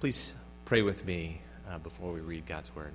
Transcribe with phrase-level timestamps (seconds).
[0.00, 2.94] Please pray with me uh, before we read God's Word.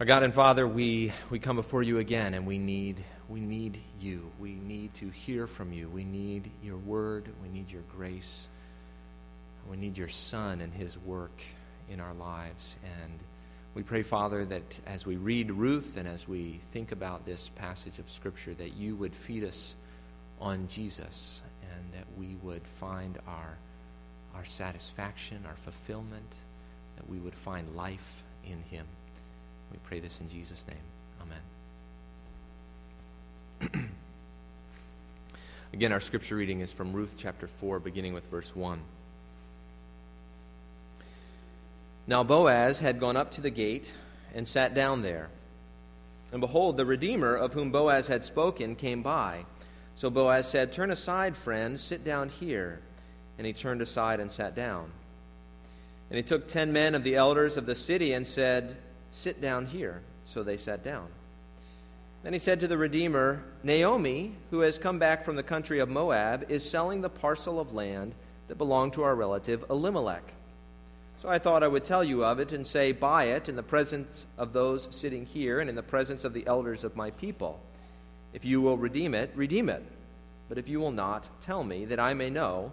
[0.00, 3.82] Our God and Father, we, we come before you again and we need, we need
[4.00, 4.32] you.
[4.40, 5.90] We need to hear from you.
[5.90, 7.28] We need your Word.
[7.42, 8.48] We need your grace.
[9.70, 11.42] We need your Son and his work
[11.90, 12.76] in our lives.
[13.02, 13.12] And
[13.74, 17.98] we pray, Father, that as we read Ruth and as we think about this passage
[17.98, 19.76] of Scripture, that you would feed us
[20.40, 23.58] on Jesus and that we would find our
[24.38, 26.36] our satisfaction, our fulfillment,
[26.96, 28.86] that we would find life in Him.
[29.72, 30.76] We pray this in Jesus' name.
[33.60, 33.90] Amen.
[35.72, 38.78] Again, our scripture reading is from Ruth chapter 4, beginning with verse 1.
[42.06, 43.92] Now Boaz had gone up to the gate
[44.34, 45.30] and sat down there.
[46.30, 49.46] And behold, the Redeemer of whom Boaz had spoken came by.
[49.96, 52.80] So Boaz said, Turn aside, friend, sit down here.
[53.38, 54.90] And he turned aside and sat down.
[56.10, 58.76] And he took ten men of the elders of the city and said,
[59.10, 60.02] Sit down here.
[60.24, 61.08] So they sat down.
[62.22, 65.88] Then he said to the Redeemer, Naomi, who has come back from the country of
[65.88, 68.14] Moab, is selling the parcel of land
[68.48, 70.32] that belonged to our relative Elimelech.
[71.22, 73.62] So I thought I would tell you of it and say, Buy it in the
[73.62, 77.60] presence of those sitting here and in the presence of the elders of my people.
[78.32, 79.82] If you will redeem it, redeem it.
[80.48, 82.72] But if you will not, tell me, that I may know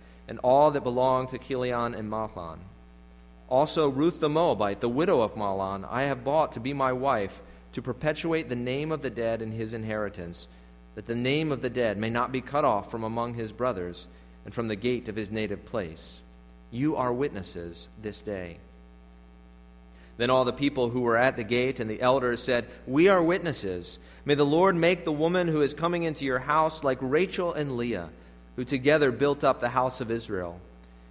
[0.31, 2.57] and all that belonged to Chilion and Mahlon.
[3.49, 7.41] Also, Ruth the Moabite, the widow of Mahlon, I have bought to be my wife,
[7.73, 10.47] to perpetuate the name of the dead in his inheritance,
[10.95, 14.07] that the name of the dead may not be cut off from among his brothers
[14.45, 16.23] and from the gate of his native place.
[16.71, 18.55] You are witnesses this day.
[20.15, 23.21] Then all the people who were at the gate and the elders said, We are
[23.21, 23.99] witnesses.
[24.23, 27.75] May the Lord make the woman who is coming into your house like Rachel and
[27.75, 28.11] Leah
[28.61, 30.61] who together built up the house of Israel.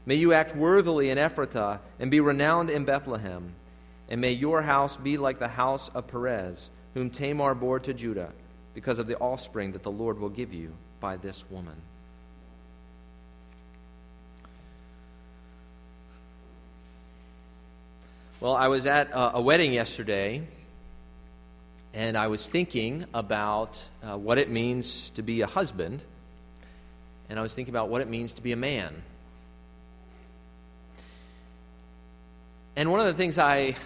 [0.06, 3.54] May you act worthily in Ephratah and be renowned in Bethlehem.
[4.08, 8.30] And may your house be like the house of Perez, whom Tamar bore to Judah,
[8.72, 11.74] because of the offspring that the Lord will give you by this woman.
[18.38, 20.46] Well, I was at a wedding yesterday,
[21.94, 26.04] and I was thinking about uh, what it means to be a husband
[27.30, 29.02] and I was thinking about what it means to be a man.
[32.74, 33.76] And one of the things I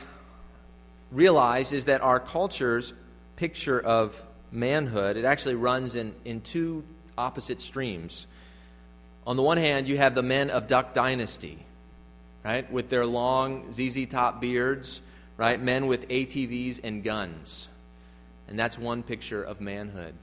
[1.13, 2.95] realized is that our culture's
[3.37, 6.85] picture of manhood, it actually runs in, in two
[7.19, 8.27] opposite streams.
[9.27, 11.59] On the one hand, you have the men of Duck Dynasty,
[12.45, 15.03] right, with their long ZZ top beards,
[15.37, 17.69] right, men with ATVs and guns.
[18.49, 20.15] And that's one picture of manhood.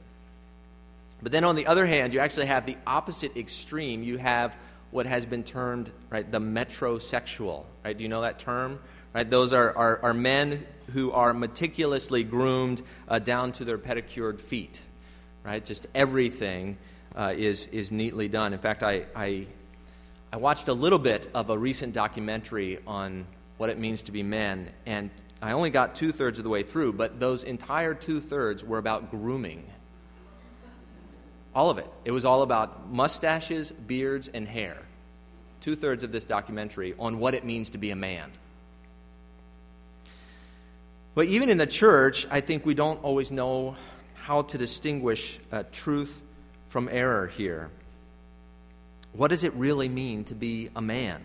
[1.22, 4.04] But then on the other hand, you actually have the opposite extreme.
[4.04, 4.58] You have
[4.92, 7.66] what has been termed right the metrosexual.
[7.84, 7.98] Right?
[7.98, 8.80] Do you know that term?
[9.14, 9.30] Right?
[9.30, 14.82] Those are, are, are men who are meticulously groomed uh, down to their pedicured feet.
[15.44, 15.64] Right?
[15.64, 16.78] Just everything
[17.16, 18.54] uh, is, is neatly done.
[18.54, 19.48] In fact, I, I,
[20.32, 23.26] I watched a little bit of a recent documentary on
[23.58, 25.10] what it means to be men, and
[25.42, 28.78] I only got two thirds of the way through, but those entire two thirds were
[28.78, 29.71] about grooming.
[31.54, 31.88] All of it.
[32.06, 34.78] It was all about mustaches, beards, and hair.
[35.60, 38.32] Two thirds of this documentary on what it means to be a man.
[41.14, 43.76] But even in the church, I think we don't always know
[44.16, 46.22] how to distinguish uh, truth
[46.70, 47.70] from error here.
[49.14, 51.22] What does it really mean to be a man?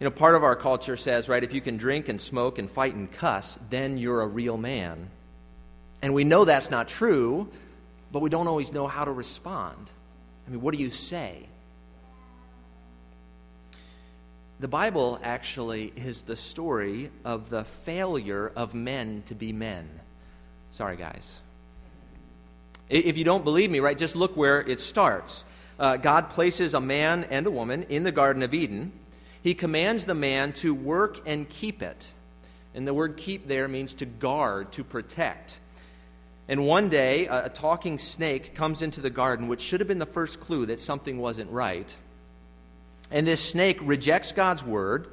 [0.00, 2.70] You know, part of our culture says, right, if you can drink and smoke and
[2.70, 5.10] fight and cuss, then you're a real man.
[6.00, 7.48] And we know that's not true
[8.14, 9.90] but we don't always know how to respond.
[10.46, 11.48] I mean, what do you say?
[14.60, 19.88] the Bible actually is the story of the failure of men to be men.
[20.70, 21.40] Sorry, guys.
[22.88, 25.44] If you don't believe me, right, just look where it starts.
[25.78, 28.92] Uh, God places a man and a woman in the Garden of Eden.
[29.42, 32.12] He commands the man to work and keep it.
[32.74, 35.58] And the word keep there means to guard, to protect.
[36.48, 39.98] And one day, a, a talking snake comes into the garden, which should have been
[39.98, 41.94] the first clue that something wasn't right.
[43.10, 45.08] And this snake rejects God's word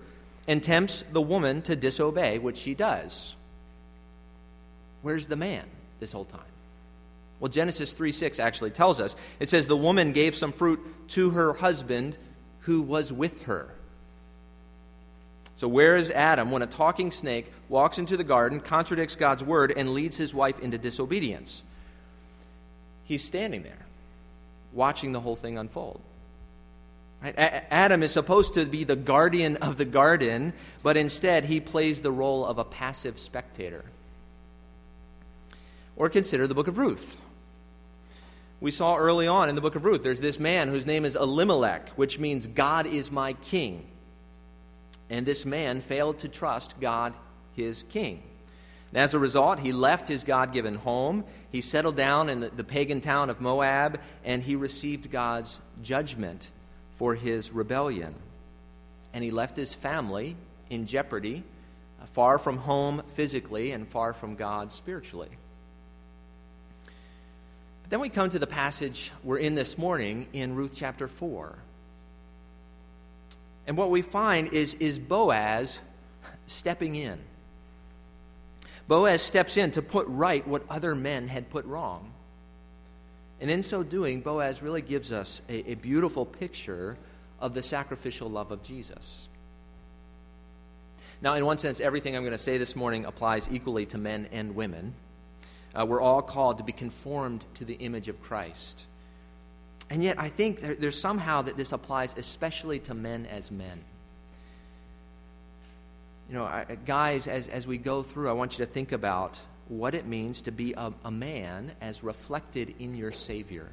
[0.48, 3.36] and tempts the woman to disobey, which she does.
[5.02, 5.66] Where's the man
[6.00, 6.42] this whole time?
[7.40, 9.16] Well, Genesis 3 6 actually tells us.
[9.40, 10.80] It says, The woman gave some fruit
[11.10, 12.18] to her husband
[12.62, 13.74] who was with her.
[15.62, 19.72] So, where is Adam when a talking snake walks into the garden, contradicts God's word,
[19.78, 21.64] and leads his wife into disobedience?
[23.04, 23.86] He's standing there,
[24.74, 26.02] watching the whole thing unfold.
[27.22, 27.36] Right?
[27.38, 32.12] Adam is supposed to be the guardian of the garden, but instead he plays the
[32.12, 33.86] role of a passive spectator.
[35.96, 37.22] Or consider the book of Ruth.
[38.60, 41.16] We saw early on in the book of Ruth, there's this man whose name is
[41.16, 43.86] Elimelech, which means God is my king.
[45.12, 47.14] And this man failed to trust God,
[47.54, 48.24] his king.
[48.92, 51.26] And as a result, he left his God given home.
[51.52, 56.50] He settled down in the, the pagan town of Moab, and he received God's judgment
[56.96, 58.16] for his rebellion.
[59.14, 60.38] And he left his family
[60.70, 61.44] in jeopardy,
[62.02, 65.30] uh, far from home physically and far from God spiritually.
[67.84, 71.58] But then we come to the passage we're in this morning in Ruth chapter 4.
[73.72, 75.80] And what we find is, is Boaz
[76.46, 77.18] stepping in.
[78.90, 82.12] Boaz steps in to put right what other men had put wrong.
[83.40, 86.98] And in so doing, Boaz really gives us a, a beautiful picture
[87.40, 89.30] of the sacrificial love of Jesus.
[91.22, 94.28] Now, in one sense, everything I'm going to say this morning applies equally to men
[94.34, 94.94] and women.
[95.74, 98.86] Uh, we're all called to be conformed to the image of Christ.
[99.92, 103.84] And yet, I think there, there's somehow that this applies especially to men as men.
[106.30, 109.42] You know, I, guys, as, as we go through, I want you to think about
[109.68, 113.68] what it means to be a, a man as reflected in your Savior.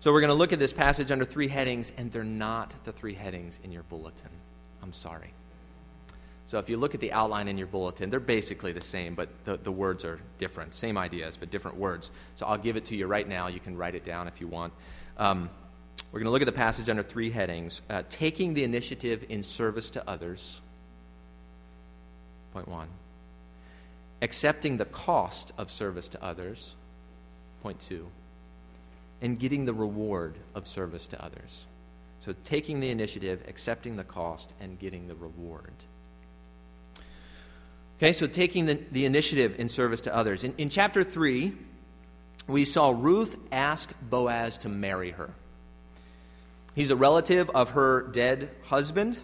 [0.00, 2.92] So we're going to look at this passage under three headings, and they're not the
[2.92, 4.30] three headings in your bulletin.
[4.82, 5.34] I'm sorry.
[6.50, 9.28] So if you look at the outline in your bulletin, they're basically the same, but
[9.44, 10.74] the, the words are different.
[10.74, 12.10] Same ideas, but different words.
[12.34, 13.46] So I'll give it to you right now.
[13.46, 14.72] You can write it down if you want.
[15.16, 15.48] Um,
[16.10, 19.44] we're going to look at the passage under three headings uh, taking the initiative in
[19.44, 20.60] service to others.
[22.52, 22.88] Point one
[24.20, 26.74] accepting the cost of service to others.
[27.62, 28.08] Point two.
[29.22, 31.66] And getting the reward of service to others.
[32.18, 35.74] So, taking the initiative, accepting the cost, and getting the reward.
[38.00, 40.42] Okay, so taking the, the initiative in service to others.
[40.42, 41.52] In, in chapter 3,
[42.46, 45.34] we saw Ruth ask Boaz to marry her.
[46.74, 49.18] He's a relative of her dead husband,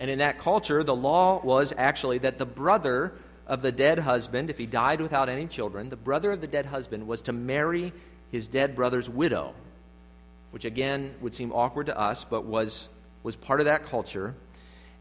[0.00, 3.14] and in that culture, the law was actually that the brother
[3.46, 6.66] of the dead husband, if he died without any children, the brother of the dead
[6.66, 7.92] husband was to marry
[8.32, 9.54] his dead brother's widow,
[10.50, 12.88] which again would seem awkward to us, but was,
[13.22, 14.34] was part of that culture.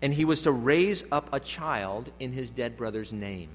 [0.02, 3.50] And he was to raise up a child in his dead brother's name.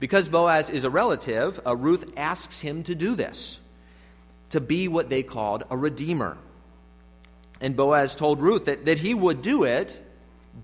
[0.00, 3.60] Because Boaz is a relative, uh, Ruth asks him to do this,
[4.50, 6.36] to be what they called a redeemer.
[7.60, 10.00] And Boaz told Ruth that, that he would do it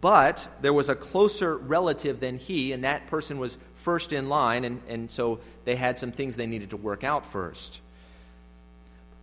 [0.00, 4.64] but there was a closer relative than he, and that person was first in line,
[4.64, 7.80] and, and so they had some things they needed to work out first.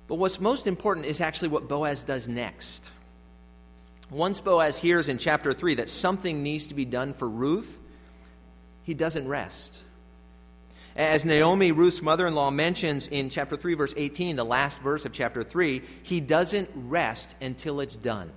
[0.07, 2.91] But what's most important is actually what Boaz does next.
[4.11, 7.79] Once Boaz hears in chapter 3 that something needs to be done for Ruth,
[8.83, 9.81] he doesn't rest.
[10.97, 15.05] As Naomi, Ruth's mother in law, mentions in chapter 3, verse 18, the last verse
[15.05, 18.31] of chapter 3, he doesn't rest until it's done.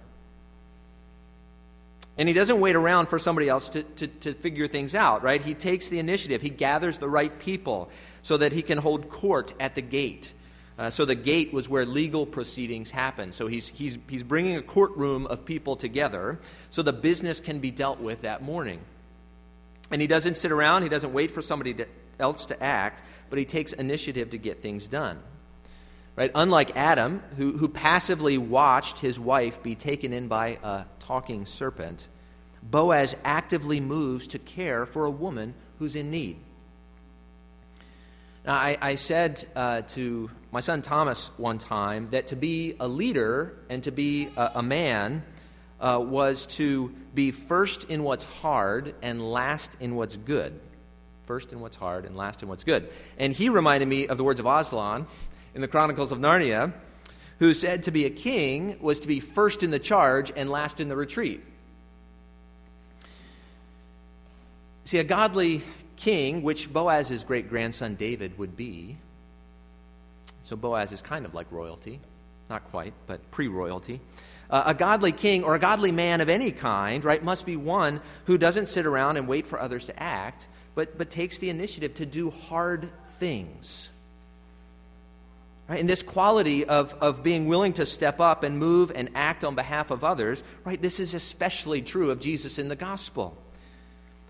[2.17, 5.41] And he doesn't wait around for somebody else to, to, to, figure things out, right?
[5.41, 6.43] He takes the initiative.
[6.43, 7.91] He gathers the right people
[8.23, 10.33] so that he can hold court at the gate.
[10.77, 13.31] Uh, so the gate was where legal proceedings happen.
[13.31, 16.41] So he's, he's, he's bringing a courtroom of people together
[16.71, 18.81] so the business can be dealt with that morning.
[19.91, 21.87] And he doesn't sit around, he doesn't wait for somebody to,
[22.19, 25.21] else to act, but he takes initiative to get things done.
[26.17, 26.31] Right?
[26.35, 32.09] Unlike Adam, who, who passively watched his wife be taken in by a talking serpent,
[32.63, 36.39] Boaz actively moves to care for a woman who's in need.
[38.47, 42.87] Now, I, I said uh, to my son Thomas one time that to be a
[42.87, 45.23] leader and to be a, a man
[45.81, 50.61] uh, was to be first in what's hard and last in what's good.
[51.25, 52.91] First in what's hard and last in what's good.
[53.17, 55.07] And he reminded me of the words of Aslan
[55.55, 56.75] in the Chronicles of Narnia,
[57.39, 60.81] who said to be a king was to be first in the charge and last
[60.81, 61.43] in the retreat.
[64.85, 65.63] See, a godly
[65.97, 68.97] king, which Boaz's great grandson David would be,
[70.45, 72.01] so Boaz is kind of like royalty,
[72.51, 74.01] not quite, but pre royalty.
[74.51, 78.01] Uh, a godly king or a godly man of any kind, right, must be one
[78.27, 81.95] who doesn't sit around and wait for others to act, but, but takes the initiative
[81.95, 83.89] to do hard things.
[85.67, 85.81] Right?
[85.81, 89.55] And this quality of, of being willing to step up and move and act on
[89.55, 93.35] behalf of others, right, this is especially true of Jesus in the gospel.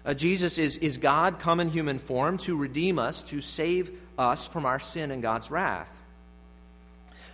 [0.05, 4.47] Uh, Jesus is, is God come in human form to redeem us, to save us
[4.47, 6.03] from our sin and God's wrath.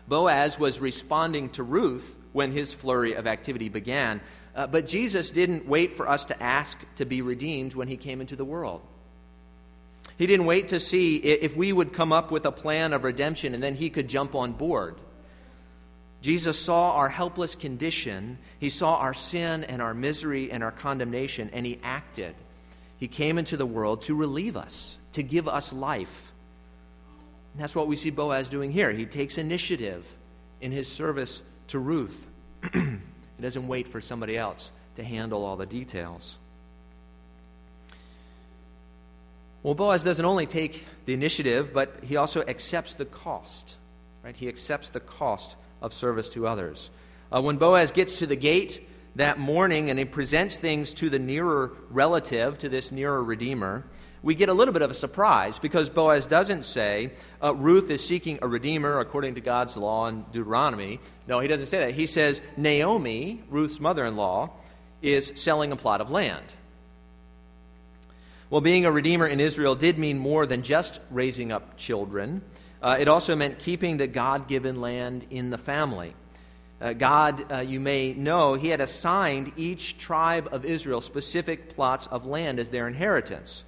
[0.06, 4.20] Boaz was responding to Ruth when his flurry of activity began,
[4.54, 8.20] uh, but Jesus didn't wait for us to ask to be redeemed when he came
[8.20, 8.82] into the world.
[10.16, 13.54] He didn't wait to see if we would come up with a plan of redemption
[13.54, 14.96] and then he could jump on board.
[16.20, 21.48] Jesus saw our helpless condition, he saw our sin and our misery and our condemnation,
[21.52, 22.34] and he acted.
[23.00, 26.32] He came into the world to relieve us, to give us life.
[27.54, 28.92] And that's what we see Boaz doing here.
[28.92, 30.14] He takes initiative
[30.60, 32.28] in his service to Ruth.
[32.72, 32.98] he
[33.40, 36.38] doesn't wait for somebody else to handle all the details.
[39.62, 43.76] Well, Boaz doesn't only take the initiative, but he also accepts the cost.
[44.22, 44.36] Right?
[44.36, 46.90] He accepts the cost of service to others.
[47.32, 48.86] Uh, when Boaz gets to the gate
[49.20, 53.84] that morning and he presents things to the nearer relative, to this nearer redeemer,
[54.22, 57.12] we get a little bit of a surprise because Boaz doesn't say
[57.42, 61.00] uh, Ruth is seeking a redeemer according to God's law in Deuteronomy.
[61.26, 61.94] No, he doesn't say that.
[61.94, 64.50] He says Naomi, Ruth's mother in law,
[65.00, 66.54] is selling a plot of land.
[68.50, 72.42] Well, being a redeemer in Israel did mean more than just raising up children.
[72.82, 76.14] Uh, it also meant keeping the God given land in the family.
[76.80, 82.06] Uh, God, uh, you may know, He had assigned each tribe of Israel specific plots
[82.06, 83.64] of land as their inheritance.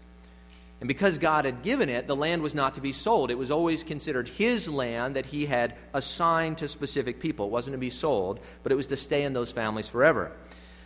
[0.81, 3.31] And because God had given it, the land was not to be sold.
[3.31, 7.47] It was always considered His land that He had assigned to specific people.
[7.47, 10.33] It wasn't to be sold, but it was to stay in those families forever.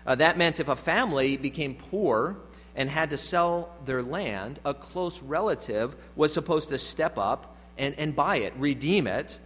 [0.07, 2.37] Uh, that meant if a family became poor,
[2.77, 7.95] and had to sell their land, a close relative was supposed to step up and,
[7.99, 9.39] and buy it, redeem it.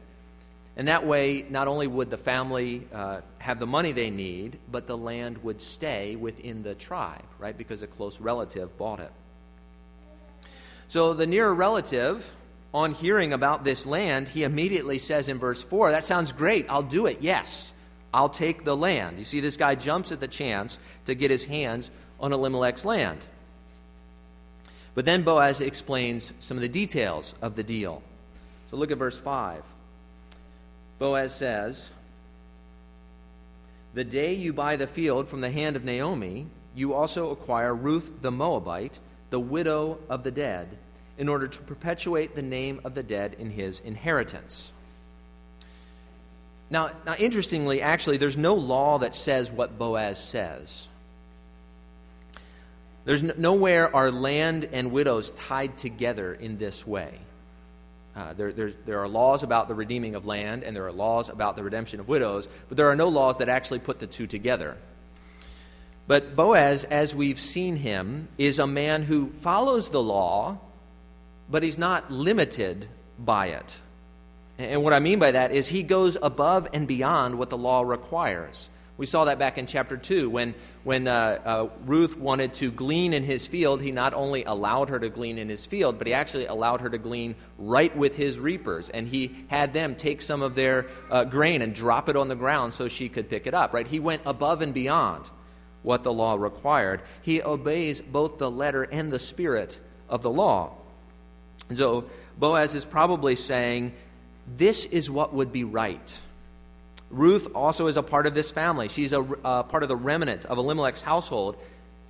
[0.81, 4.87] And that way, not only would the family uh, have the money they need, but
[4.87, 7.55] the land would stay within the tribe, right?
[7.55, 9.13] Because a close relative bought it.
[10.89, 12.35] So the nearer relative,
[12.73, 16.65] on hearing about this land, he immediately says in verse 4, That sounds great.
[16.71, 17.19] I'll do it.
[17.21, 17.75] Yes,
[18.15, 19.19] I'll take the land.
[19.19, 23.27] You see, this guy jumps at the chance to get his hands on Elimelech's land.
[24.95, 28.03] But then Boaz explains some of the details of the deal.
[28.71, 29.63] So look at verse 5.
[31.01, 31.91] Boaz says,
[33.95, 38.21] The day you buy the field from the hand of Naomi, you also acquire Ruth
[38.21, 40.69] the Moabite, the widow of the dead,
[41.17, 44.73] in order to perpetuate the name of the dead in his inheritance.
[46.69, 50.91] Now, now interestingly, actually, there's no law that says what Boaz says.
[53.07, 57.19] There's nowhere are land and widows tied together in this way.
[58.15, 61.29] Uh, there, there, there are laws about the redeeming of land, and there are laws
[61.29, 64.27] about the redemption of widows, but there are no laws that actually put the two
[64.27, 64.77] together.
[66.07, 70.59] But Boaz, as we've seen him, is a man who follows the law,
[71.49, 73.81] but he's not limited by it.
[74.59, 77.83] And what I mean by that is he goes above and beyond what the law
[77.83, 78.69] requires.
[79.01, 80.55] We saw that back in chapter 2 when,
[80.85, 83.81] when uh, uh, Ruth wanted to glean in his field.
[83.81, 86.91] He not only allowed her to glean in his field, but he actually allowed her
[86.91, 88.91] to glean right with his reapers.
[88.91, 92.35] And he had them take some of their uh, grain and drop it on the
[92.35, 93.73] ground so she could pick it up.
[93.73, 93.87] Right?
[93.87, 95.31] He went above and beyond
[95.81, 97.01] what the law required.
[97.23, 99.81] He obeys both the letter and the spirit
[100.11, 100.75] of the law.
[101.75, 102.05] So
[102.39, 103.95] Boaz is probably saying,
[104.59, 106.21] This is what would be right
[107.11, 108.89] Ruth also is a part of this family.
[108.89, 111.57] She's a, a part of the remnant of Elimelech's household.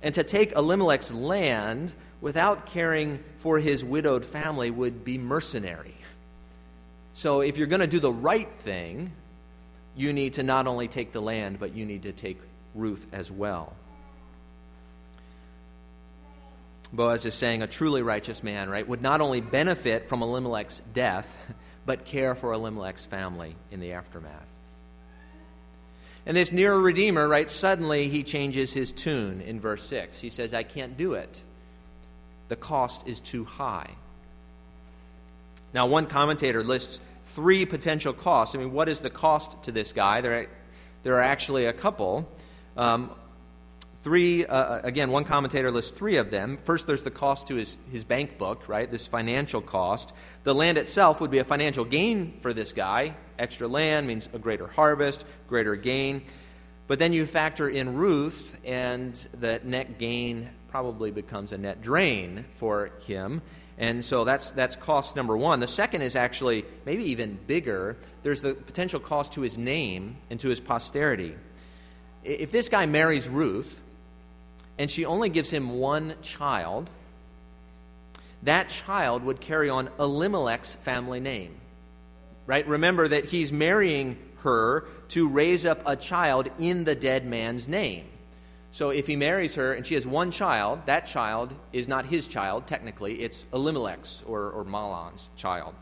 [0.03, 5.95] And to take Elimelech's land without caring for his widowed family would be mercenary.
[7.13, 9.11] So if you're going to do the right thing,
[9.95, 12.39] you need to not only take the land, but you need to take
[12.73, 13.73] Ruth as well.
[16.93, 21.37] Boaz is saying a truly righteous man, right, would not only benefit from Elimelech's death,
[21.85, 24.50] but care for Elimelech's family in the aftermath.
[26.25, 30.21] And this near Redeemer, right, suddenly he changes his tune in verse 6.
[30.21, 31.41] He says, I can't do it.
[32.49, 33.89] The cost is too high.
[35.73, 38.55] Now, one commentator lists three potential costs.
[38.55, 40.21] I mean, what is the cost to this guy?
[40.21, 40.47] There are,
[41.03, 42.29] there are actually a couple.
[42.75, 43.11] Um,
[44.03, 46.57] three, uh, uh, again, one commentator lists three of them.
[46.57, 48.89] First, there's the cost to his, his bank book, right?
[48.89, 50.13] This financial cost.
[50.43, 53.15] The land itself would be a financial gain for this guy.
[53.37, 56.23] Extra land means a greater harvest, greater gain.
[56.87, 62.45] But then you factor in Ruth, and the net gain probably becomes a net drain
[62.55, 63.41] for him.
[63.77, 65.59] And so that's, that's cost number one.
[65.59, 67.97] The second is actually maybe even bigger.
[68.23, 71.35] There's the potential cost to his name and to his posterity.
[72.23, 73.81] If this guy marries Ruth
[74.77, 76.89] and she only gives him one child,
[78.43, 81.55] that child would carry on Elimelech's family name.
[82.47, 82.67] Right?
[82.67, 88.05] Remember that he's marrying her to raise up a child in the dead man's name.
[88.71, 92.27] So if he marries her and she has one child, that child is not his
[92.27, 93.21] child, technically.
[93.21, 94.65] It's Elimelech's or, or
[95.35, 95.75] child.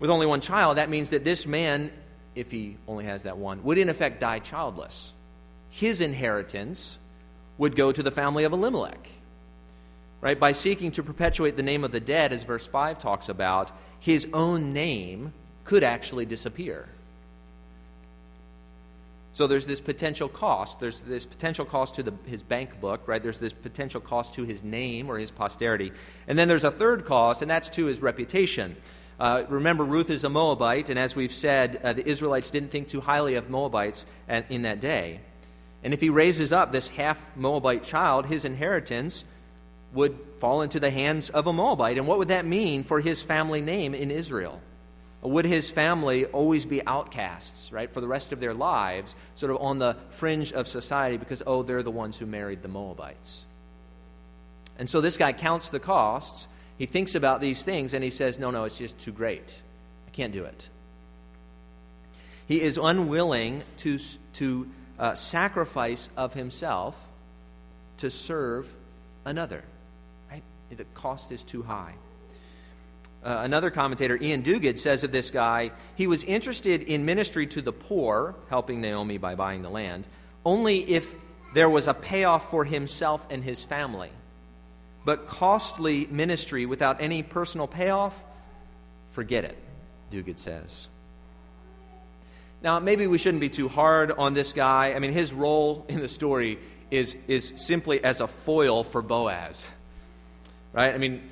[0.00, 1.92] With only one child, that means that this man,
[2.34, 5.12] if he only has that one, would in effect die childless.
[5.70, 6.98] His inheritance
[7.58, 9.10] would go to the family of Elimelech.
[10.20, 10.38] Right?
[10.38, 14.28] By seeking to perpetuate the name of the dead, as verse 5 talks about, his
[14.32, 15.32] own name
[15.64, 16.88] could actually disappear.
[19.32, 20.80] So there's this potential cost.
[20.80, 23.22] There's this potential cost to the, his bank book, right?
[23.22, 25.92] There's this potential cost to his name or his posterity.
[26.26, 28.76] And then there's a third cost, and that's to his reputation.
[29.20, 32.88] Uh, remember, Ruth is a Moabite, and as we've said, uh, the Israelites didn't think
[32.88, 35.20] too highly of Moabites at, in that day.
[35.82, 39.24] And if he raises up this half Moabite child, his inheritance
[39.92, 41.98] would fall into the hands of a Moabite.
[41.98, 44.60] And what would that mean for his family name in Israel?
[45.22, 49.60] Would his family always be outcasts, right, for the rest of their lives, sort of
[49.60, 53.44] on the fringe of society because, oh, they're the ones who married the Moabites?
[54.78, 56.46] And so this guy counts the costs.
[56.76, 59.60] He thinks about these things and he says, no, no, it's just too great.
[60.06, 60.68] I can't do it.
[62.46, 63.98] He is unwilling to,
[64.34, 67.08] to uh, sacrifice of himself
[67.98, 68.72] to serve
[69.24, 69.62] another.
[70.30, 70.42] Right?
[70.70, 71.94] The cost is too high.
[73.22, 77.60] Uh, another commentator, Iain Duguid, says of this guy, he was interested in ministry to
[77.60, 80.06] the poor, helping Naomi by buying the land,
[80.44, 81.14] only if
[81.52, 84.10] there was a payoff for himself and his family.
[85.04, 88.22] But costly ministry without any personal payoff,
[89.10, 89.56] forget it,
[90.12, 90.88] Duguid says.
[92.62, 94.94] Now, maybe we shouldn't be too hard on this guy.
[94.94, 96.58] I mean, his role in the story
[96.90, 99.70] is, is simply as a foil for Boaz.
[100.72, 100.94] Right?
[100.94, 101.28] I mean,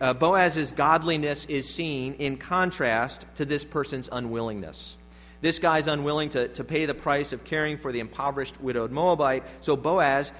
[0.00, 4.96] uh, Boaz's godliness is seen in contrast to this person's unwillingness.
[5.40, 9.44] This guy's unwilling to, to pay the price of caring for the impoverished widowed Moabite.
[9.60, 10.32] So Boaz,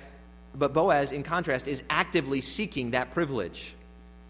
[0.55, 3.75] but Boaz, in contrast, is actively seeking that privilege.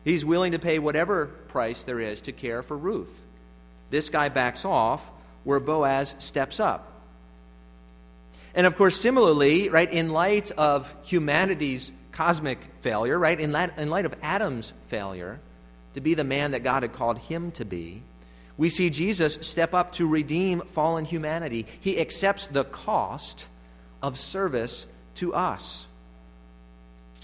[0.04, 3.24] He's willing to pay whatever price there is to care for Ruth.
[3.90, 5.10] This guy backs off
[5.48, 6.92] where Boaz steps up.
[8.54, 13.40] And of course, similarly, right, in light of humanity's cosmic failure, right?
[13.40, 15.40] In light, in light of Adam's failure
[15.94, 18.02] to be the man that God had called him to be,
[18.58, 21.64] we see Jesus step up to redeem fallen humanity.
[21.80, 23.48] He accepts the cost
[24.02, 25.88] of service to us.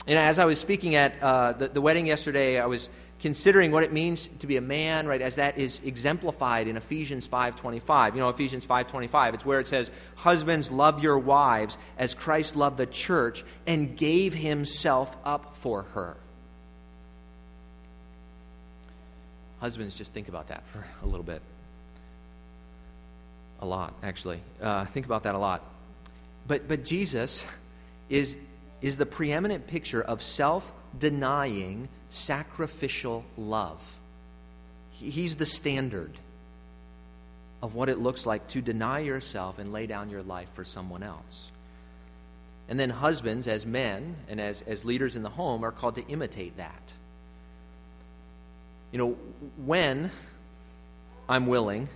[0.06, 2.88] And as I was speaking at uh, the, the wedding yesterday, I was
[3.20, 7.27] considering what it means to be a man, right, as that is exemplified in Ephesians
[7.27, 8.14] 5:25.
[8.14, 12.77] You know, Ephesians 5:25, it's where it says, "Husbands, love your wives as Christ loved
[12.77, 16.16] the church and gave himself up for her."
[19.61, 21.40] Husbands, just think about that for a little bit.
[23.61, 24.40] A lot, actually.
[24.61, 25.62] Uh, think about that a lot.
[26.46, 27.42] But, but Jesus
[28.11, 28.38] is,
[28.83, 33.98] is the preeminent picture of self denying sacrificial love.
[34.90, 36.12] He's the standard
[37.62, 41.03] of what it looks like to deny yourself and lay down your life for someone
[41.03, 41.50] else.
[42.68, 46.07] And then husbands, as men and as, as leaders in the home, are called to
[46.07, 46.92] imitate that.
[48.92, 49.11] You know,
[49.64, 50.11] when
[51.29, 51.88] I'm willing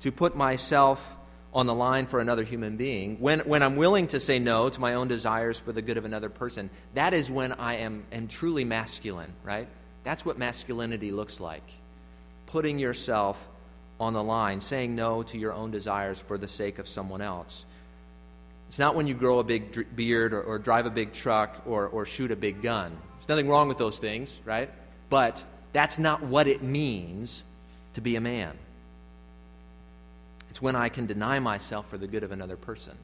[0.00, 1.16] to put myself
[1.56, 4.78] on the line for another human being, when, when I'm willing to say no to
[4.78, 8.28] my own desires for the good of another person, that is when I am, am
[8.28, 9.66] truly masculine, right?
[10.04, 11.62] That's what masculinity looks like.
[12.44, 13.48] Putting yourself
[13.98, 17.64] on the line, saying no to your own desires for the sake of someone else.
[18.68, 21.88] It's not when you grow a big beard or, or drive a big truck or,
[21.88, 22.94] or shoot a big gun.
[23.14, 24.68] There's nothing wrong with those things, right?
[25.08, 25.42] But
[25.72, 27.44] that's not what it means
[27.94, 28.58] to be a man.
[30.56, 32.94] It's when I can deny myself for the good of another person.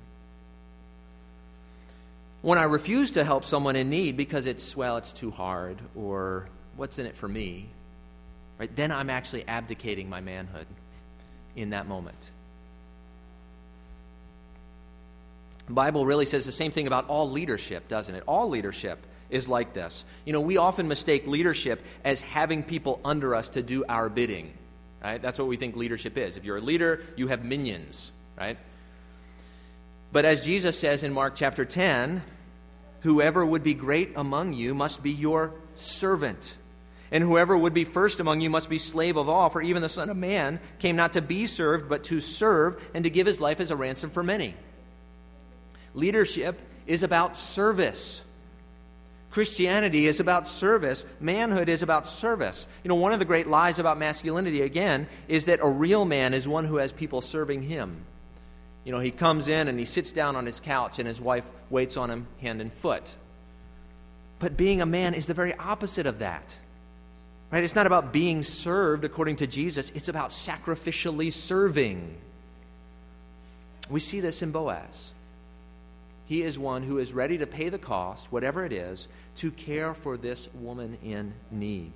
[2.40, 6.48] When I refuse to help someone in need because it's, well, it's too hard or
[6.76, 7.66] what's in it for me,
[8.56, 8.74] right?
[8.74, 10.66] Then I'm actually abdicating my manhood
[11.54, 12.30] in that moment.
[15.66, 18.22] The Bible really says the same thing about all leadership, doesn't it?
[18.26, 20.06] All leadership is like this.
[20.24, 24.54] You know, we often mistake leadership as having people under us to do our bidding.
[25.02, 25.20] Right?
[25.20, 26.36] That's what we think leadership is.
[26.36, 28.56] If you're a leader, you have minions, right?
[30.12, 32.22] But as Jesus says in Mark chapter 10,
[33.00, 36.56] whoever would be great among you must be your servant.
[37.10, 39.88] And whoever would be first among you must be slave of all, for even the
[39.88, 43.40] Son of Man came not to be served, but to serve and to give his
[43.40, 44.54] life as a ransom for many.
[45.94, 48.24] Leadership is about service.
[49.32, 51.06] Christianity is about service.
[51.18, 52.68] Manhood is about service.
[52.84, 56.34] You know, one of the great lies about masculinity, again, is that a real man
[56.34, 58.04] is one who has people serving him.
[58.84, 61.48] You know, he comes in and he sits down on his couch and his wife
[61.70, 63.14] waits on him hand and foot.
[64.38, 66.58] But being a man is the very opposite of that.
[67.50, 67.64] Right?
[67.64, 72.18] It's not about being served according to Jesus, it's about sacrificially serving.
[73.88, 75.12] We see this in Boaz.
[76.26, 79.94] He is one who is ready to pay the cost, whatever it is, to care
[79.94, 81.92] for this woman in need.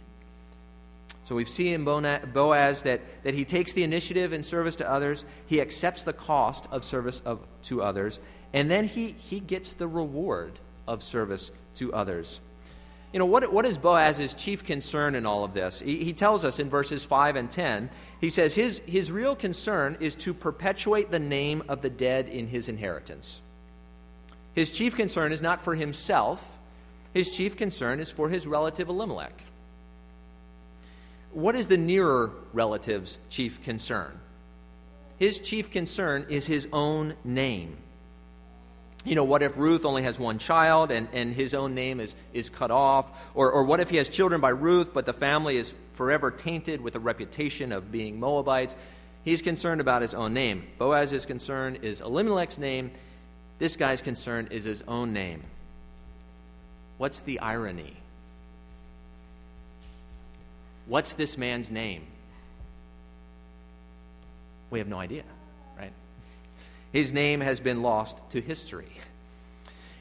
[1.24, 5.24] So we see in Boaz that, that he takes the initiative in service to others,
[5.46, 8.20] he accepts the cost of service of, to others,
[8.52, 10.52] and then he, he gets the reward
[10.86, 12.40] of service to others.
[13.12, 15.80] You know, what, what is Boaz's chief concern in all of this?
[15.80, 19.96] He, he tells us in verses 5 and 10, he says his, his real concern
[20.00, 23.42] is to perpetuate the name of the dead in his inheritance.
[24.56, 26.58] His chief concern is not for himself,
[27.12, 29.42] his chief concern is for his relative Elimelech.
[31.32, 34.18] What is the nearer relative's chief concern?
[35.18, 37.76] His chief concern is his own name.
[39.04, 42.14] You know, what if Ruth only has one child and, and his own name is,
[42.32, 43.10] is cut off?
[43.34, 46.80] Or, or what if he has children by Ruth, but the family is forever tainted
[46.80, 48.74] with a reputation of being Moabites?
[49.22, 50.66] He's concerned about his own name.
[50.78, 52.90] Boaz's concern is Elimelech's name,
[53.58, 55.42] this guy's concern is his own name.
[56.98, 57.96] What's the irony?
[60.86, 62.06] What's this man's name?
[64.70, 65.24] We have no idea,
[65.78, 65.92] right?
[66.92, 68.90] His name has been lost to history.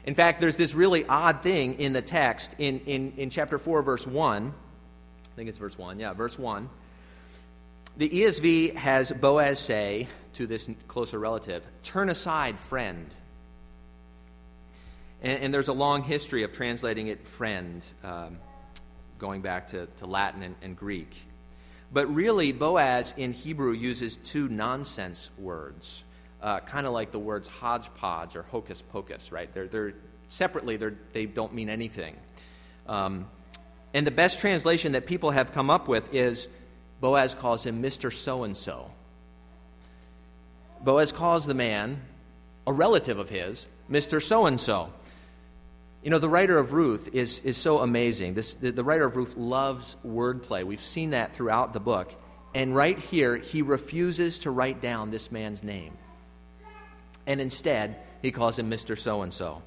[0.04, 3.82] In fact, there's this really odd thing in the text in, in, in chapter 4,
[3.82, 4.46] verse 1.
[4.52, 5.98] I think it's verse 1.
[5.98, 6.70] Yeah, verse 1.
[7.96, 13.12] The ESV has Boaz say to this closer relative, Turn aside, friend.
[15.26, 18.38] And, and, there's a long history of translating it friend, um,
[19.18, 21.16] going back to, to Latin and, and Greek.
[21.92, 26.04] But really, Boaz in Hebrew uses two nonsense words,
[26.40, 29.52] uh, kind of like the words hodgepodge or hocus pocus, right?
[29.52, 29.94] They're, they're
[30.28, 32.14] separately, they're, they don't mean anything.
[32.86, 33.26] Um,
[33.92, 36.46] and the best translation that people have come up with is
[37.00, 38.12] Boaz calls him Mr.
[38.12, 38.92] So and so.
[40.82, 42.00] Boaz calls the man,
[42.64, 44.22] a relative of his, Mr.
[44.22, 44.92] So and so.
[46.06, 48.34] You know, the writer of Ruth is, is so amazing.
[48.34, 50.62] This, the, the writer of Ruth loves wordplay.
[50.62, 52.14] We've seen that throughout the book.
[52.54, 55.98] And right here, he refuses to write down this man's name.
[57.26, 58.96] And instead, he calls him Mr.
[58.96, 59.62] So and so.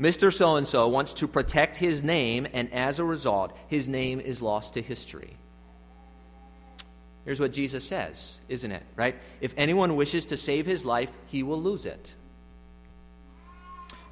[0.00, 0.34] Mr.
[0.34, 4.42] So and so wants to protect his name, and as a result, his name is
[4.42, 5.36] lost to history.
[7.24, 8.82] Here's what Jesus says, isn't it?
[8.96, 9.14] Right?
[9.40, 12.16] If anyone wishes to save his life, he will lose it.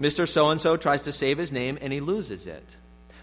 [0.00, 0.28] Mr.
[0.28, 2.76] So and so tries to save his name and he loses it.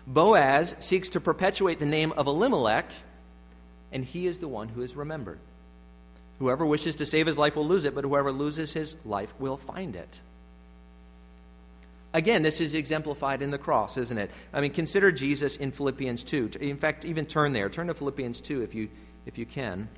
[0.06, 2.92] Boaz seeks to perpetuate the name of Elimelech,
[3.92, 5.40] and he is the one who is remembered.
[6.40, 9.56] Whoever wishes to save his life will lose it, but whoever loses his life will
[9.56, 10.20] find it.
[12.14, 14.30] Again, this is exemplified in the cross, isn't it?
[14.52, 16.52] I mean, consider Jesus in Philippians 2.
[16.60, 17.70] In fact, even turn there.
[17.70, 18.90] Turn to Philippians 2 if you,
[19.26, 19.90] if you can.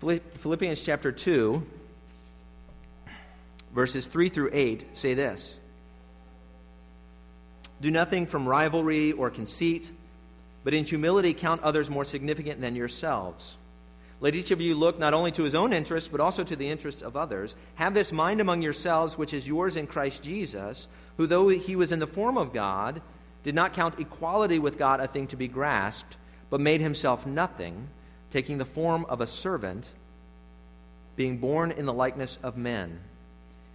[0.00, 1.66] Philippians chapter 2,
[3.74, 5.58] verses 3 through 8 say this
[7.80, 9.90] Do nothing from rivalry or conceit,
[10.62, 13.56] but in humility count others more significant than yourselves.
[14.20, 16.68] Let each of you look not only to his own interests, but also to the
[16.68, 17.56] interests of others.
[17.76, 21.90] Have this mind among yourselves, which is yours in Christ Jesus, who, though he was
[21.90, 23.00] in the form of God,
[23.42, 26.16] did not count equality with God a thing to be grasped,
[26.50, 27.88] but made himself nothing
[28.30, 29.92] taking the form of a servant,
[31.16, 33.00] being born in the likeness of men.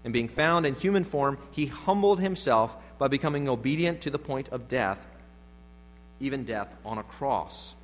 [0.04, 4.50] And being found in human form, he humbled himself by becoming obedient to the point
[4.50, 5.06] of death,
[6.20, 7.76] even death on a cross.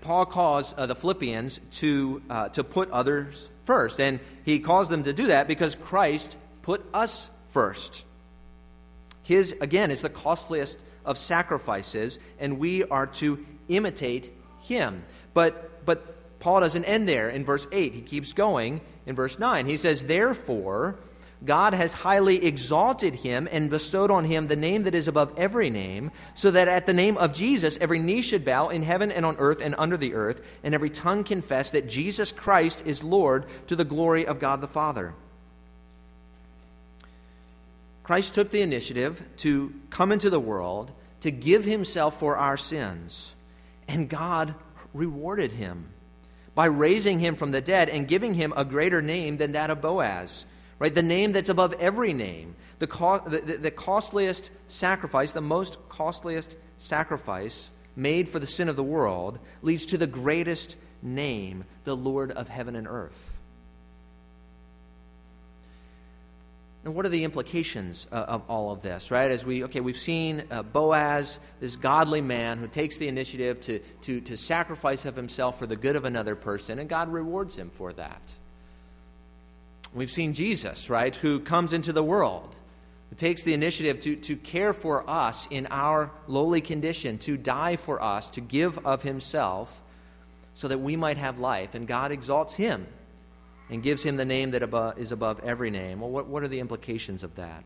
[0.00, 5.02] Paul calls uh, the Philippians to, uh, to put others first, and he calls them
[5.04, 8.04] to do that because Christ put us first.
[9.22, 14.32] His, again, is the costliest of sacrifices, and we are to imitate
[14.64, 15.04] him.
[15.32, 17.94] But, but Paul doesn't end there in verse 8.
[17.94, 19.66] He keeps going in verse 9.
[19.66, 20.98] He says, Therefore,
[21.44, 25.68] God has highly exalted him and bestowed on him the name that is above every
[25.68, 29.26] name, so that at the name of Jesus every knee should bow in heaven and
[29.26, 33.46] on earth and under the earth, and every tongue confess that Jesus Christ is Lord
[33.66, 35.14] to the glory of God the Father.
[38.02, 43.34] Christ took the initiative to come into the world to give himself for our sins,
[43.88, 44.54] and God
[44.92, 45.90] rewarded him
[46.54, 49.80] by raising him from the dead and giving him a greater name than that of
[49.80, 50.46] Boaz
[50.78, 50.94] right?
[50.94, 55.78] The name that's above every name, the, co- the, the, the costliest sacrifice, the most
[55.88, 61.96] costliest sacrifice made for the sin of the world, leads to the greatest name, the
[61.96, 63.40] Lord of heaven and earth.
[66.84, 69.30] And what are the implications uh, of all of this, right?
[69.30, 73.78] As we, okay, we've seen uh, Boaz, this godly man who takes the initiative to,
[74.02, 77.70] to, to sacrifice of himself for the good of another person, and God rewards him
[77.70, 78.34] for that.
[79.94, 82.54] We've seen Jesus, right, who comes into the world,
[83.08, 87.76] who takes the initiative to, to care for us in our lowly condition, to die
[87.76, 89.80] for us, to give of himself,
[90.52, 91.74] so that we might have life.
[91.74, 92.86] And God exalts him
[93.70, 96.00] and gives him the name that above, is above every name.
[96.00, 97.64] Well, what, what are the implications of that?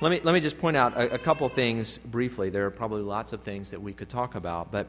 [0.00, 2.50] Let me, let me just point out a, a couple things briefly.
[2.50, 4.86] There are probably lots of things that we could talk about, but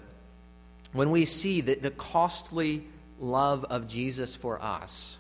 [0.94, 2.84] when we see the, the costly
[3.20, 5.18] love of Jesus for us,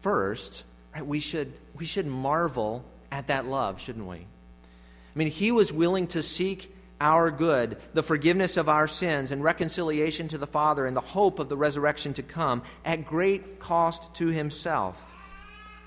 [0.00, 4.18] first, right, we, should, we should marvel at that love, shouldn't we?
[4.18, 9.42] I mean, he was willing to seek our good, the forgiveness of our sins, and
[9.42, 14.14] reconciliation to the Father, and the hope of the resurrection to come at great cost
[14.14, 15.14] to himself,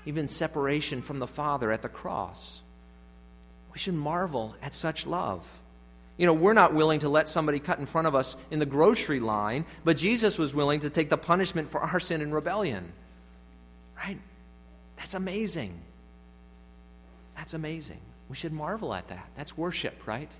[0.06, 2.62] even separation from the Father at the cross.
[3.72, 5.50] We should marvel at such love.
[6.16, 8.66] You know, we're not willing to let somebody cut in front of us in the
[8.66, 12.92] grocery line, but Jesus was willing to take the punishment for our sin and rebellion.
[13.96, 14.18] Right?
[14.96, 15.80] That's amazing.
[17.36, 18.00] That's amazing.
[18.28, 19.30] We should marvel at that.
[19.34, 20.30] That's worship, right?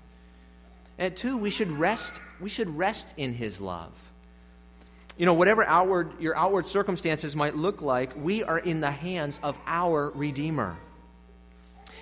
[0.97, 4.11] And two, we should rest, we should rest in his love.
[5.17, 9.39] You know, whatever outward your outward circumstances might look like, we are in the hands
[9.43, 10.77] of our Redeemer.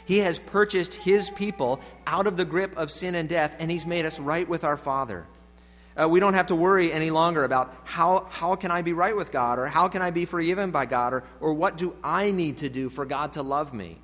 [0.06, 3.86] He has purchased his people out of the grip of sin and death, and he's
[3.86, 5.26] made us right with our Father.
[6.00, 9.16] Uh, we don't have to worry any longer about how, how can I be right
[9.16, 12.32] with God or how can I be forgiven by God or, or what do I
[12.32, 14.00] need to do for God to love me.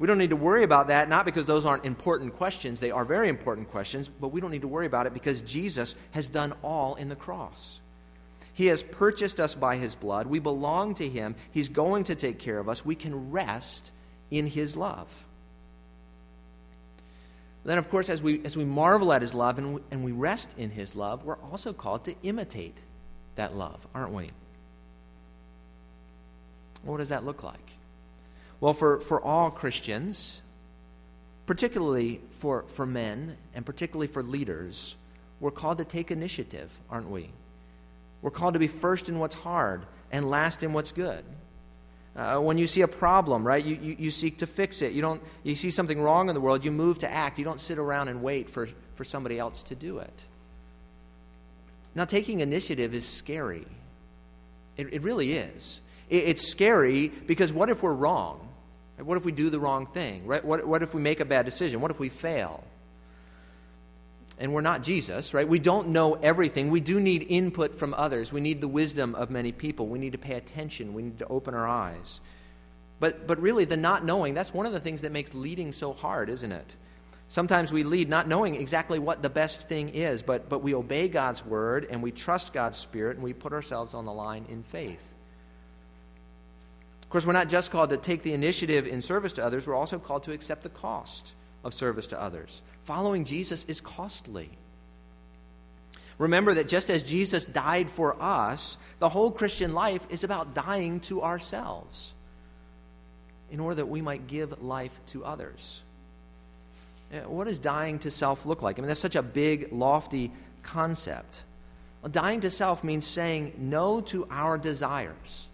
[0.00, 2.80] We don't need to worry about that, not because those aren't important questions.
[2.80, 5.94] They are very important questions, but we don't need to worry about it because Jesus
[6.12, 7.82] has done all in the cross.
[8.54, 10.26] He has purchased us by his blood.
[10.26, 11.34] We belong to him.
[11.52, 12.82] He's going to take care of us.
[12.82, 13.92] We can rest
[14.30, 15.06] in his love.
[17.66, 20.12] Then, of course, as we, as we marvel at his love and we, and we
[20.12, 22.78] rest in his love, we're also called to imitate
[23.34, 24.30] that love, aren't we?
[26.84, 27.69] What does that look like?
[28.60, 30.42] Well, for, for all Christians,
[31.46, 34.96] particularly for, for men and particularly for leaders,
[35.40, 37.30] we're called to take initiative, aren't we?
[38.22, 41.24] We're called to be first in what's hard and last in what's good.
[42.14, 44.92] Uh, when you see a problem, right, you, you, you, seek to fix it.
[44.92, 47.38] You, don't, you see something wrong in the world, you move to act.
[47.38, 50.24] You don't sit around and wait for, for somebody else to do it.
[51.94, 53.66] Now, taking initiative is scary.
[54.76, 55.80] It, it really is.
[56.10, 58.49] It, it's scary because what if we're wrong?
[59.04, 60.26] What if we do the wrong thing?
[60.26, 60.44] Right?
[60.44, 61.80] What, what if we make a bad decision?
[61.80, 62.64] What if we fail?
[64.40, 65.46] and we're not Jesus, right?
[65.46, 66.70] We don't know everything.
[66.70, 68.32] We do need input from others.
[68.32, 69.86] We need the wisdom of many people.
[69.86, 70.94] We need to pay attention.
[70.94, 72.22] We need to open our eyes.
[73.00, 75.92] But, but really, the not knowing, that's one of the things that makes leading so
[75.92, 76.74] hard, isn't it?
[77.28, 81.06] Sometimes we lead not knowing exactly what the best thing is, but, but we obey
[81.06, 84.62] God's word and we trust God's spirit and we put ourselves on the line in
[84.62, 85.14] faith.
[87.10, 89.74] Of course, we're not just called to take the initiative in service to others, we're
[89.74, 92.62] also called to accept the cost of service to others.
[92.84, 94.48] Following Jesus is costly.
[96.18, 101.00] Remember that just as Jesus died for us, the whole Christian life is about dying
[101.00, 102.14] to ourselves
[103.50, 105.82] in order that we might give life to others.
[107.12, 108.78] Uh, what does dying to self look like?
[108.78, 110.30] I mean, that's such a big, lofty
[110.62, 111.42] concept.
[112.02, 115.48] Well, dying to self means saying no to our desires,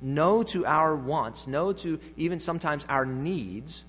[0.00, 3.84] no to our wants, no to even sometimes our needs.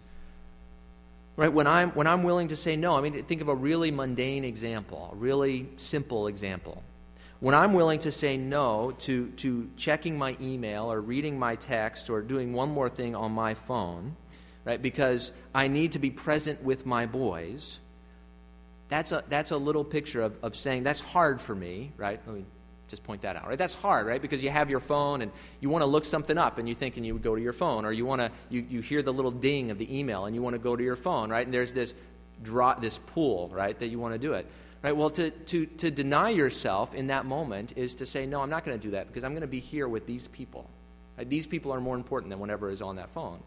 [1.38, 1.52] Right?
[1.52, 4.43] When I'm, when I'm willing to say no, I mean, think of a really mundane
[4.43, 6.84] example, a really simple example.
[7.39, 12.10] When I'm willing to say no to, to checking my email or reading my text
[12.10, 14.15] or doing one more thing on my phone,
[14.63, 17.80] right, because I need to be present with my boys,
[18.89, 22.19] that's a, that's a little picture of, of saying that's hard for me, right?
[22.91, 23.58] Just point that out, right?
[23.58, 24.21] That's hard, right?
[24.21, 26.97] Because you have your phone and you want to look something up and you think
[26.97, 29.13] and you would go to your phone, or you want to, you, you hear the
[29.13, 31.47] little ding of the email and you want to go to your phone, right?
[31.47, 31.95] And there's this
[32.43, 34.45] draw, this pull, right, that you want to do it.
[34.84, 34.95] Right?
[34.95, 38.63] Well, to, to, to deny yourself in that moment is to say, no, I'm not
[38.65, 40.69] going to do that because I'm going to be here with these people.
[41.17, 41.30] Right?
[41.30, 43.39] These people are more important than whatever is on that phone.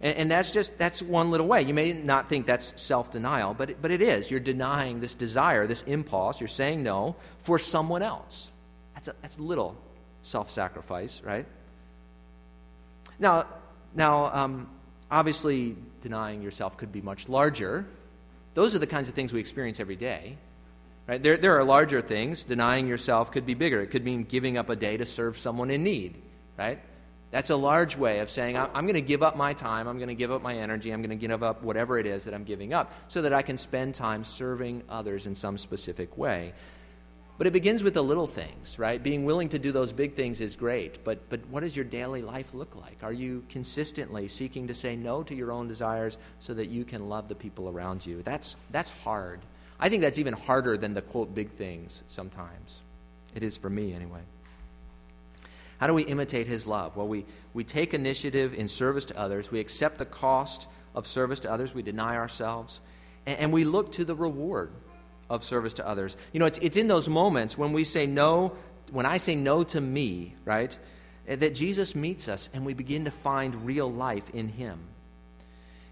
[0.00, 1.62] And, and, that's just, that's one little way.
[1.62, 4.30] You may not think that's self-denial, but it, but it is.
[4.30, 6.40] You're denying this desire, this impulse.
[6.40, 8.52] You're saying no for someone else.
[8.94, 9.76] That's, a, that's little
[10.22, 11.46] self-sacrifice, right?
[13.18, 13.46] Now,
[13.94, 14.70] now um,
[15.10, 17.86] obviously, denying yourself could be much larger
[18.58, 20.36] those are the kinds of things we experience every day.
[21.06, 21.22] Right?
[21.22, 22.42] There, there are larger things.
[22.42, 23.80] Denying yourself could be bigger.
[23.82, 26.20] It could mean giving up a day to serve someone in need.
[26.58, 26.80] Right?
[27.30, 30.08] That's a large way of saying, I'm going to give up my time, I'm going
[30.08, 32.44] to give up my energy, I'm going to give up whatever it is that I'm
[32.44, 36.54] giving up so that I can spend time serving others in some specific way.
[37.36, 39.00] But it begins with the little things, right?
[39.00, 42.20] Being willing to do those big things is great, but, but what does your daily
[42.20, 43.04] life look like?
[43.04, 47.08] Are you consistently seeking to say no to your own desires so that you can
[47.08, 48.22] love the people around you?
[48.24, 49.40] That's, that's hard.
[49.78, 52.80] I think that's even harder than the quote big things sometimes.
[53.36, 54.22] It is for me, anyway.
[55.78, 56.96] How do we imitate his love?
[56.96, 61.40] Well, we, we take initiative in service to others, we accept the cost of service
[61.40, 62.80] to others, we deny ourselves,
[63.26, 64.72] and, and we look to the reward
[65.30, 66.16] of service to others.
[66.32, 68.56] You know, it's, it's in those moments when we say no,
[68.90, 70.76] when I say no to me, right,
[71.26, 74.80] eh, that Jesus meets us and we begin to find real life in Him.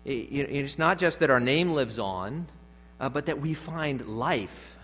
[0.05, 2.47] it's not just that our name lives on,
[2.99, 4.76] uh, but that we find life.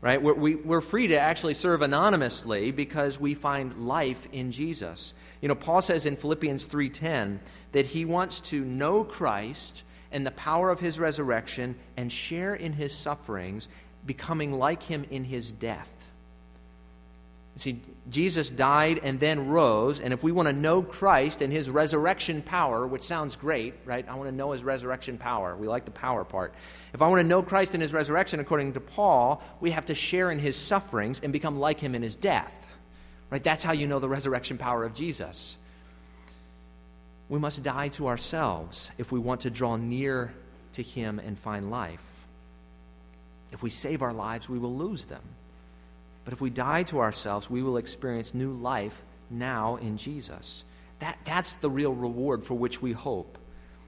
[0.00, 0.22] Right?
[0.22, 5.12] We're, we, we're free to actually serve anonymously because we find life in Jesus.
[5.40, 7.40] You know, Paul says in Philippians 3:10
[7.72, 9.82] that he wants to know Christ
[10.12, 13.68] and the power of his resurrection and share in his sufferings,
[14.06, 15.97] becoming like him in his death.
[17.58, 21.68] See, Jesus died and then rose, and if we want to know Christ and his
[21.68, 24.08] resurrection power, which sounds great, right?
[24.08, 25.54] I want to know his resurrection power.
[25.54, 26.54] We like the power part.
[26.94, 29.94] If I want to know Christ and his resurrection, according to Paul, we have to
[29.94, 32.66] share in his sufferings and become like him in his death.
[33.30, 33.44] Right?
[33.44, 35.58] That's how you know the resurrection power of Jesus
[37.28, 40.32] we must die to ourselves if we want to draw near
[40.72, 42.26] to Him and find life.
[43.52, 45.22] If we save our lives, we will lose them.
[46.28, 50.62] But if we die to ourselves, we will experience new life now in Jesus.
[50.98, 53.38] That, that's the real reward for which we hope.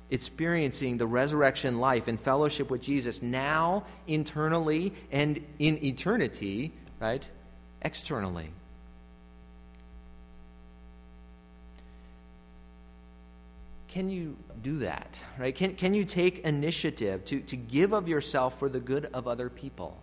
[0.08, 7.28] Experiencing the resurrection life in fellowship with Jesus now, internally, and in eternity, right?
[7.82, 8.48] Externally.
[13.88, 15.20] can you do that?
[15.38, 15.54] Right?
[15.54, 19.50] Can, can you take initiative to, to give of yourself for the good of other
[19.50, 20.00] people?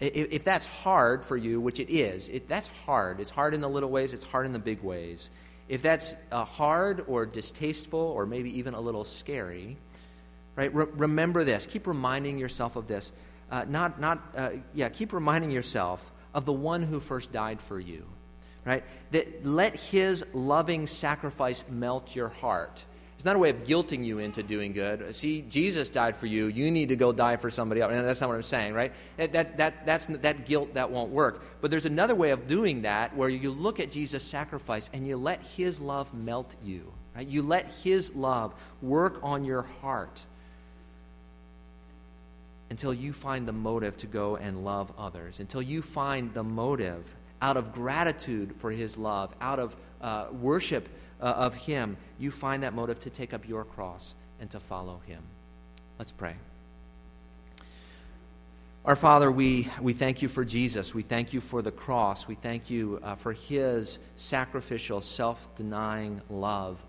[0.00, 3.18] If, that's hard for you, which it is, it, that's hard.
[3.18, 5.30] It's hard in the little ways, it's hard in the big ways.
[5.68, 9.76] If that's uh, hard or distasteful or maybe even a little scary,
[10.54, 11.66] right, re- remember this.
[11.66, 13.10] Keep reminding yourself of this.
[13.50, 17.80] Uh, not, not, uh, yeah, keep reminding yourself of the one who first died for
[17.80, 18.06] you
[18.68, 18.84] right?
[19.12, 22.84] That let his loving sacrifice melt your heart.
[23.18, 25.12] It's not a way of guilting you into doing good.
[25.12, 26.46] See, Jesus died for you.
[26.46, 27.92] You need to go die for somebody else.
[27.92, 28.92] And that's not what I'm saying, right?
[29.16, 31.42] That, that, that, that's, that guilt, that won't work.
[31.60, 35.16] But there's another way of doing that where you look at Jesus' sacrifice and you
[35.16, 36.92] let his love melt you.
[37.16, 37.26] Right?
[37.26, 40.24] You let his love work on your heart
[42.70, 47.16] until you find the motive to go and love others, until you find the motive
[47.42, 50.88] out of gratitude for his love, out of uh, worship
[51.20, 55.00] uh, of him, you find that motive to take up your cross and to follow
[55.06, 55.22] him.
[55.98, 56.34] Let's pray.
[58.84, 60.94] Our Father, we, we thank you for Jesus.
[60.94, 62.26] We thank you for the cross.
[62.26, 66.82] We thank you uh, for his sacrificial, self denying love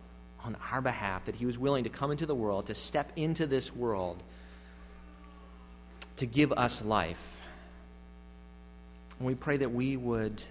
[0.45, 3.45] on our behalf, that he was willing to come into the world, to step into
[3.45, 4.23] this world,
[6.17, 7.41] to give us life.
[9.17, 10.41] And we pray that we would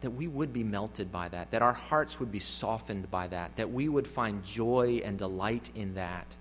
[0.00, 3.56] that we would be melted by that, that our hearts would be softened by that,
[3.56, 6.36] that we would find joy and delight in that,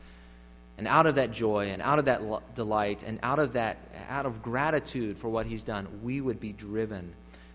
[0.78, 2.22] And out of that joy and out of that
[2.56, 3.78] delight and out of that
[4.10, 7.14] out of gratitude for what he's done, we would be driven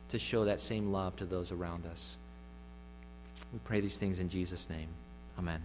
[0.09, 2.17] to show that same love to those around us.
[3.53, 4.89] We pray these things in Jesus' name.
[5.39, 5.63] Amen.